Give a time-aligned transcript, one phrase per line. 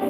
[0.00, 0.06] は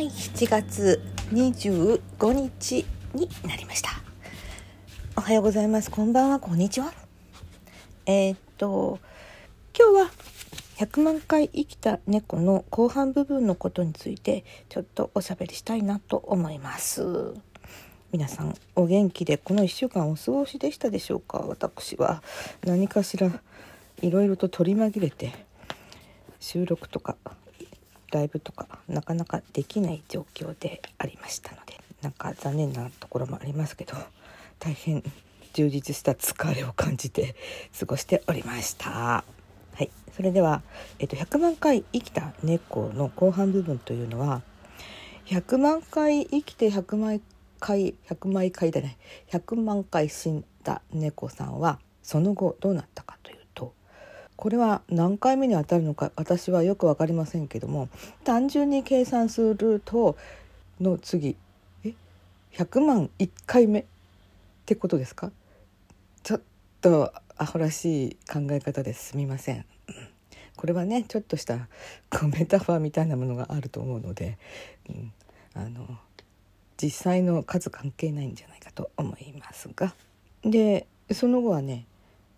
[0.00, 3.90] い7月25日になりました。
[5.16, 5.90] おはようございます。
[5.90, 6.38] こんばんは。
[6.38, 6.92] こんにちは。
[8.06, 9.00] えー、っと
[9.76, 10.10] 今日は
[10.76, 17.34] 100万回生きた猫の後半部分のことについてちょっとおしゃべりしたいなと思います。
[18.12, 21.38] 皆さんお元気でこの1週間お過ごしでしたでしょうか？
[21.38, 22.22] 私は
[22.64, 23.30] 何かしら
[24.02, 25.32] いろいろと取り紛れて
[26.38, 27.16] 収録とか
[28.12, 33.94] ライブとかなかなかできない状況でありましたのでなんか残念なところもありますけど
[34.58, 35.02] 大変
[35.52, 37.34] 充実した疲れを感じて
[37.78, 38.90] 過ごしておりました。
[38.90, 39.24] は
[39.80, 40.62] い、それでは、
[40.98, 44.42] えっと、100万回生きた猫の後半部分というのは
[45.26, 47.20] 100万回生きて100万
[47.58, 48.98] 回100万回だね
[49.30, 53.39] 100万回死んだ猫さんはその後どうなったかという
[54.40, 57.90] これは何回目に当たるのか私はよく分かりませんけども
[58.24, 60.16] 単純に計算すると
[60.80, 61.36] の次
[61.84, 61.92] え
[62.54, 63.84] 100万1回目っ
[64.64, 65.30] てことですか？
[66.22, 66.40] ちょっ
[66.80, 69.66] とアホらしい考え方ですみません。
[70.56, 71.68] これはねちょっとした
[72.08, 74.38] こうメタファーみたいなものがあると思うので、
[74.88, 75.12] うん、
[75.52, 75.86] あの
[76.82, 79.94] 実際の数関係ないんじゃないかと思いますが。
[80.42, 81.84] でその後はね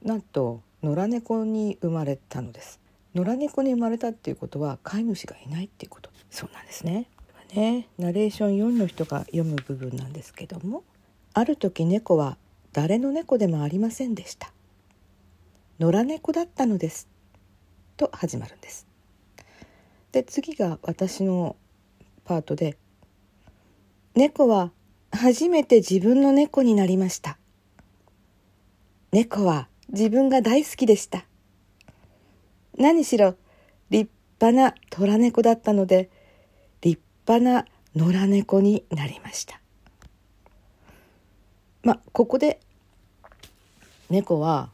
[0.03, 2.81] なんと野良猫に生まれたのです。
[3.15, 6.11] 野良猫に生まれたっていうことは飼い主がいないっていうこと。
[6.31, 7.09] そうなんですね。
[7.55, 7.89] ね。
[7.99, 10.83] ナレーション4の人が読む部分なんですけども。
[11.35, 12.37] ある時猫は
[12.73, 14.53] 誰の猫でもありませんでした。
[15.79, 17.09] 野良猫だったのです。
[17.97, 18.87] と始まるんです。
[20.11, 21.57] で次が私の
[22.25, 22.77] パートで。
[24.15, 24.73] 猫は
[25.11, 27.39] 初めて自分の猫になりました。
[29.11, 31.25] 猫は自分が大好きでした。
[32.79, 33.37] 何しろ
[33.91, 36.11] 立派な虎猫だったので
[36.81, 39.61] 立派な野良猫になりました。
[41.83, 42.59] まあここで
[44.09, 44.71] 猫は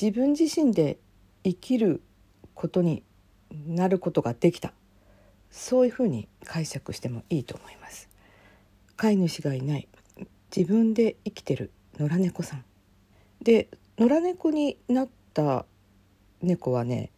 [0.00, 0.98] 自分自身で
[1.42, 2.00] 生きる
[2.54, 3.02] ことに
[3.66, 4.72] なることができた
[5.50, 8.08] そういうふうに解釈してもいいと思います。
[8.96, 9.88] 飼い主がいない
[10.56, 12.64] 自分で生きてる野良猫さん
[13.42, 13.68] で
[13.98, 15.66] 野良猫になった
[16.42, 17.10] 猫はね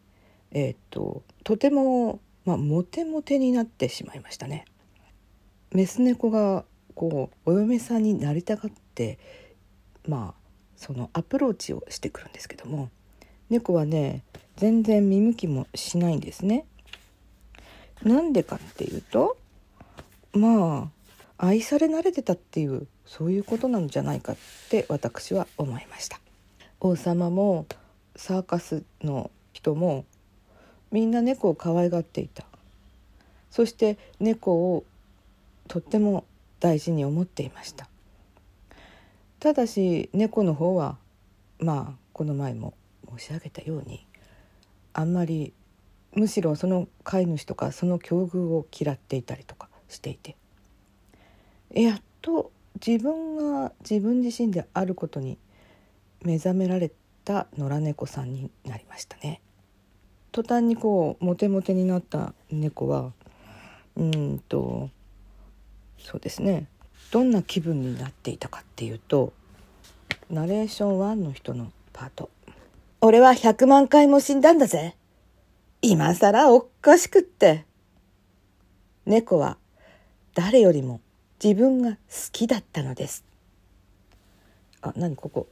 [0.52, 4.64] えっ、ととても、まあ、モテモテになってしまいましたね。
[5.72, 9.18] メス猫がこうお嫁さんになりたがって
[10.08, 12.90] まあそのアプローチをしてくるんですけども
[13.50, 14.22] 猫はね
[14.56, 16.64] 全然見向きもしないんですね。
[18.02, 19.36] なんでかっていうと
[20.32, 20.90] ま
[21.38, 24.36] あ愛され慣れてたっていうそういうことなんじゃないかっ
[24.70, 26.20] て私は思いました。
[26.80, 27.66] 王様も
[28.16, 30.04] サーカスの人も
[30.90, 32.44] みんな猫を可愛がっていた。
[33.50, 34.84] そして猫を
[35.68, 36.24] とっても
[36.60, 37.88] 大事に思っていました。
[39.40, 40.96] ただし猫の方は
[41.58, 42.74] まあこの前も
[43.18, 44.06] 申し上げたように
[44.92, 45.52] あんまり
[46.12, 50.36] むしろその飼い主とかその境遇を嫌っていたりとかしていて。
[51.70, 52.52] やっと
[52.84, 55.38] 自分が自分自身であることに
[56.22, 56.90] 目覚められ
[57.24, 59.40] た野良猫さんになりましたね。
[60.32, 63.12] 途端にこうモテモテになった猫は
[63.96, 64.90] うんと
[65.98, 66.68] そうですね。
[67.10, 69.32] どんな気分になっていたかっていうと
[70.28, 72.30] ナレーション1の人のパート
[73.00, 74.96] 「俺は100万回も死んだんだぜ。
[75.82, 77.64] 今更おかしくって」
[79.06, 79.56] 猫は
[80.34, 81.00] 誰よりも
[81.42, 81.98] 自分が好
[82.32, 83.24] きだったのです。
[84.82, 85.48] あ何ここ。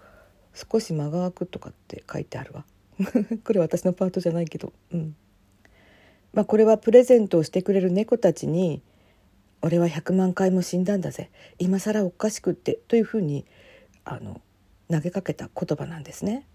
[0.54, 2.64] 少し間が空くとかって書いてあるわ
[3.44, 5.16] これ私のパートじゃないけどうん
[6.32, 8.82] まあこれはプレゼントをしてくれる猫たちに
[9.62, 13.44] 「俺は100万回も死んだんだぜ今更おかしくって」というふうに
[14.04, 14.40] あの
[14.90, 16.46] 投げかけた言葉なんですね。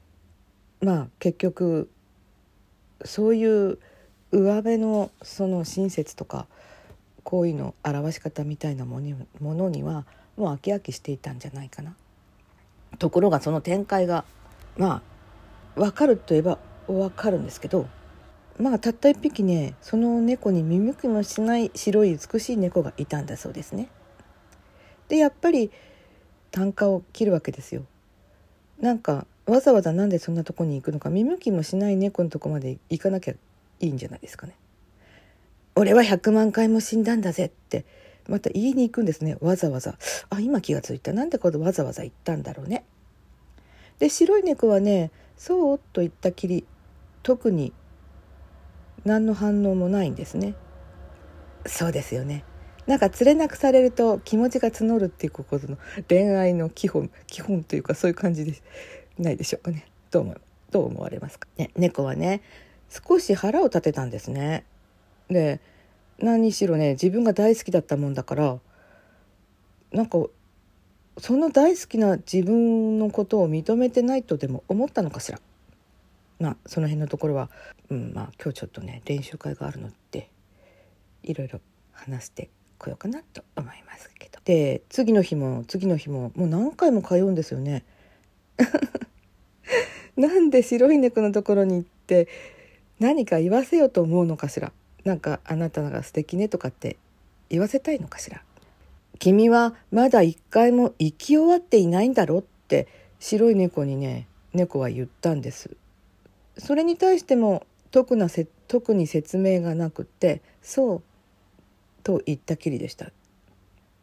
[0.81, 1.89] まあ結局
[3.03, 3.79] そういう
[4.31, 6.47] 上辺のその親切とか
[7.23, 10.05] 行為の表し方みたいなものには
[10.37, 11.95] もう飽き飽きしていたんじゃないかな。
[12.97, 14.25] ところがその展開が
[14.77, 15.01] ま
[15.75, 16.57] あ分かるといえば
[16.87, 17.87] 分かるんですけど
[18.59, 23.89] まあたった一匹ねその猫に見向きもしない白い美しい猫がいたんだそうですね。
[25.07, 25.71] でやっぱり
[26.51, 27.83] 単価を切るわけですよ。
[28.79, 34.55] なんかわざわざなんでそんなとこに行くのか見向きもしない猫のとこまで行かなきゃいいんじゃないですかね。
[35.75, 37.85] 俺は100万回も死んだんだぜって
[38.29, 39.37] また言いに行くんですね。
[39.41, 39.97] わざわざ。
[40.29, 41.13] あ今気が付いた。
[41.13, 42.85] なんでこれわざわざ行ったんだろうね。
[43.99, 46.65] で白い猫はねそうと言ったきり
[47.23, 47.73] 特に
[49.05, 50.55] 何の反応もないんですね。
[51.65, 52.43] そうですよね。
[52.87, 55.77] なんか連れなくされると気持ちが募るっていうことの
[56.07, 58.53] 恋愛の基本基本というかそういう感じで
[59.17, 59.85] ないでしょうかね。
[60.11, 60.35] どう思
[60.71, 62.41] どう思われますか、ね、猫はね
[62.89, 64.65] 少し腹を立てたんですね。
[65.29, 65.61] で
[66.21, 68.59] 何しろね自分が大好きだったもんだから
[69.91, 70.25] なんか
[71.17, 75.39] その大好きな自分のことを認めてないとでも思ったのかしら？
[76.39, 77.49] まあその辺のところは、
[77.89, 80.29] うん、まあ今日ちょっとね練習会があるので
[81.23, 81.59] いろいろ
[81.91, 84.39] 話してこようかなと思いますけど。
[84.45, 87.83] で次の日も次の日ももう何回も通うんですよね。
[90.15, 92.27] なんで白い猫のところに行って
[92.99, 94.71] 何か言わせようと思うのかしら？
[95.05, 96.97] なんかあなたが素敵ねとかって
[97.49, 98.41] 言わせたいのかしら？
[99.17, 102.87] 君はまだ一回も生き終わっていないんだろって
[103.19, 105.75] 白い猫にね猫は言ったんです。
[106.57, 111.01] それに対しても特なせ特に説明がなくてそう
[112.03, 113.11] と言ったきりでした。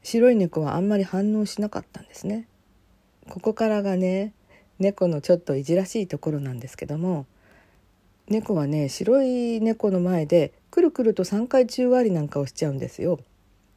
[0.03, 2.47] 白い猫はあんまり反応しなかったんですね。
[3.29, 4.33] ここからがね
[4.79, 7.27] 猫のちょっといじらしいところなんですけども
[8.29, 13.21] 猫はね白い猫の前でくるくると3回宙返りなんかをしちゃうんですよ。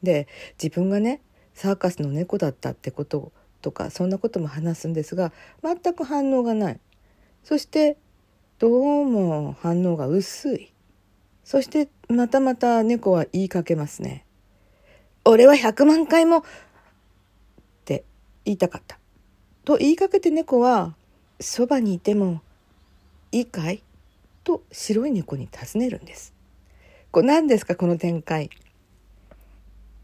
[0.02, 0.26] で
[0.62, 1.20] 自分がね
[1.54, 5.32] サーカスの猫だったってこととかそんなことも話すんですが
[5.62, 6.80] 全く反応がない
[7.44, 7.98] そして
[8.58, 8.68] ど
[9.02, 10.72] うも反応が薄い
[11.44, 14.24] そしてまたまた猫は言いかけますね
[15.24, 16.42] 「俺は100万回も」っ
[17.84, 18.04] て
[18.44, 18.98] 言いたかった
[19.64, 20.94] と言いかけて猫は
[21.40, 22.40] 「そばにいても
[23.32, 23.82] いいかい?」
[24.50, 26.34] と白い猫に尋ねるんです。
[27.12, 28.50] これ何ですかこの展開。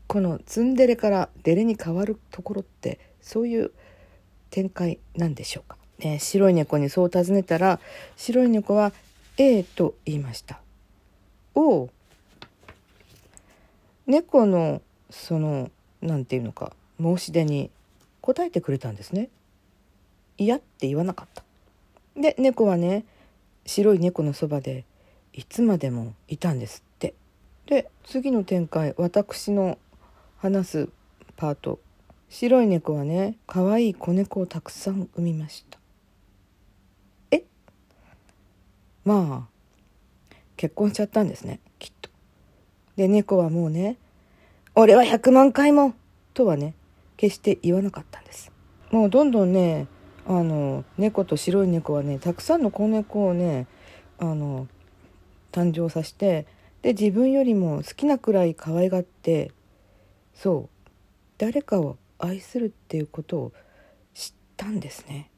[0.07, 3.73] このツンデレからデレに変わるところってそういう
[4.51, 5.77] 展開なんでしょうか。
[5.99, 7.81] ね、白い猫にそう尋ねたら
[8.17, 8.93] 白い猫は
[9.37, 10.61] 「ええ」と言いました。
[11.57, 11.91] おお
[14.07, 17.71] 猫のその何て言うのか申し出に
[18.21, 19.29] 答えてくれたんですね。
[20.39, 21.43] 嫌って言わなかった。
[22.15, 23.05] で猫はね
[23.67, 24.85] 白い猫のそばで
[25.33, 27.15] いつまでもいたんですって。
[27.67, 29.79] で次の展開私の
[30.39, 30.89] 話す
[31.37, 31.79] パート。
[32.29, 35.79] 白い猫はね可愛い子猫をたくさん産みました。
[37.31, 37.45] え？
[39.05, 39.57] まあ
[40.57, 42.11] 結婚しちゃったんですねきっと。
[42.97, 43.97] で猫はもうね
[44.75, 45.95] 「俺は100万回も!」
[46.35, 46.75] とはね
[47.17, 48.51] 決して言わなかったんです。
[48.91, 49.87] もうどんどんね
[50.29, 53.67] あの猫と白い猫はねたくさんの子猫をね
[54.19, 54.67] あの
[55.53, 56.47] 誕生させて
[56.83, 59.53] で自分よりも好きなくらい可愛がって
[60.35, 60.91] そう
[61.39, 63.53] 誰かを愛するっていうことを
[64.15, 65.31] 知ったんですね。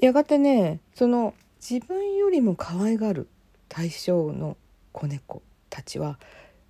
[0.00, 3.28] やがてねその自分よりも可愛がる
[3.68, 4.56] 対象の
[4.92, 6.18] 子猫たちは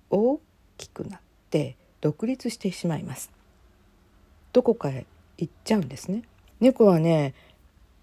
[0.09, 0.39] 大
[0.77, 1.19] きくなっ
[1.49, 3.31] て独立してしまいます。
[4.53, 5.05] どこかへ
[5.37, 6.23] 行っちゃうんですね。
[6.59, 7.33] 猫はね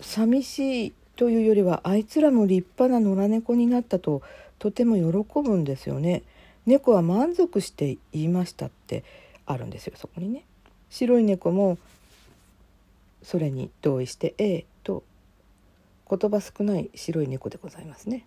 [0.01, 4.23] 寂しいというよりはあいつらも立派な野良猫になったと
[4.59, 6.23] とても喜ぶんですよね。
[6.67, 9.05] 猫は満足して言いましたって
[9.47, 10.45] あるんですよそこにね。
[10.91, 11.79] 白い猫も
[13.23, 15.03] それに同意して「ええ」と
[16.09, 18.27] 言葉少ない白い猫でございますね。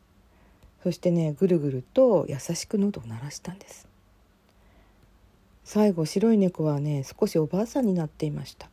[0.83, 3.87] そしてねぐるぐると優しく喉を鳴らしたんです。
[5.65, 8.69] 最後白い猫はね少しおばあさんになっていました。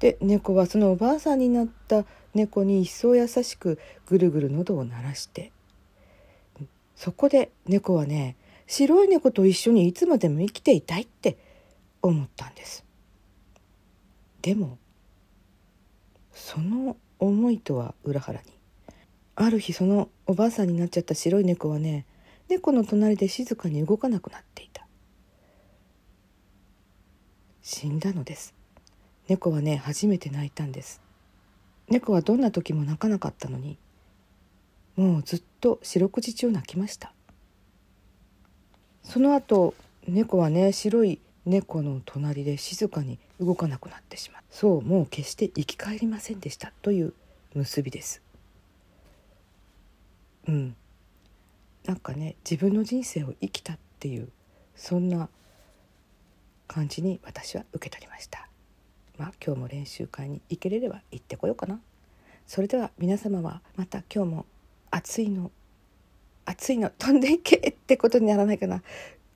[0.00, 2.04] で猫はそのおばあさんになった
[2.34, 5.52] 猫に一層優しくぐるぐる喉を鳴らして。
[6.96, 11.38] そこで猫はね白い猫と一緒にいつまでも生きていたいって
[12.02, 12.84] 思ったんです。
[14.42, 14.76] でも
[16.32, 18.46] その思いとは裏腹に
[19.34, 22.04] ある日そのおばあさんになっちゃった白い猫はね
[22.48, 24.86] 猫の隣で静かに動かなくなっていた。
[27.62, 28.59] 死んだのです。
[29.30, 31.00] 猫はね初めて泣いたんです。
[31.88, 33.78] 猫はどんな時も泣かなかったのに
[34.96, 37.12] もうずっと四六時中泣きました。
[39.04, 39.74] その後
[40.08, 46.72] 猫はね白い猫の隣で静かに動かなくなってしまうそうもう決して生き返りませんでした。
[46.82, 47.14] という
[47.54, 48.20] 結びです。
[50.48, 50.74] うん。
[51.84, 54.28] なんかね自分の人生を生きたっていう
[54.74, 55.28] そんな
[56.66, 58.49] 感じに私は受け取りました。
[59.20, 61.78] まあ、今日も練習会に行けれれば行ってこようかな。
[62.46, 64.46] それでは皆様はまた今日も
[64.90, 65.50] 暑いの
[66.46, 68.82] 暑いの飛んでいけってことにならないかな。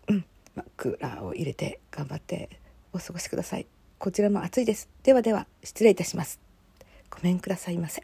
[0.09, 0.25] うん。
[0.55, 2.49] まあ、クーラーを入れて頑張って
[2.95, 3.67] お過ごしください。
[3.99, 4.88] こちらも暑いです。
[5.03, 6.41] ではでは失礼いたします。
[7.11, 8.03] ごめんくださいませ。